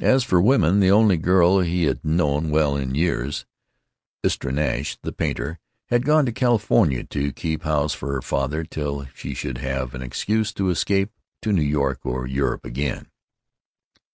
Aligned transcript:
As 0.00 0.24
for 0.24 0.40
women, 0.40 0.80
the 0.80 0.90
only 0.90 1.18
girl 1.18 1.58
whom 1.58 1.66
he 1.66 1.82
had 1.84 2.02
known 2.02 2.48
well 2.48 2.74
in 2.74 2.94
years, 2.94 3.44
Istra 4.22 4.50
Nash, 4.50 4.96
the 5.02 5.12
painter, 5.12 5.58
had 5.90 6.06
gone 6.06 6.24
to 6.24 6.32
California 6.32 7.04
to 7.04 7.32
keep 7.32 7.64
house 7.64 7.92
for 7.92 8.14
her 8.14 8.22
father 8.22 8.64
till 8.64 9.06
she 9.14 9.34
should 9.34 9.58
have 9.58 9.94
an 9.94 10.00
excuse 10.00 10.54
to 10.54 10.70
escape 10.70 11.10
to 11.42 11.52
New 11.52 11.60
York 11.60 11.98
or 12.06 12.26
Europe 12.26 12.64
again. 12.64 13.10